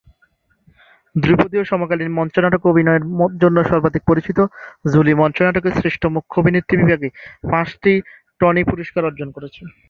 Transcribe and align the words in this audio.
ধ্রুপদী 1.15 1.55
ও 1.59 1.63
সমকালীন 1.63 2.09
মঞ্চনাটকে 2.19 2.65
অভিনয়ের 2.69 3.03
জন্য 3.43 3.57
সর্বাধিক 3.71 4.03
পরিচিত 4.07 4.37
জুলি 4.93 5.13
মঞ্চনাটকে 5.21 5.69
শ্রেষ্ঠ 5.77 6.01
মুখ্য 6.15 6.35
অভিনেত্রী 6.41 6.75
বিভাগে 6.81 7.09
পাঁচটি 7.51 7.93
টনি 8.41 8.61
পুরস্কার 8.63 9.07
অর্জন 9.09 9.29
করেছেন। 9.35 9.65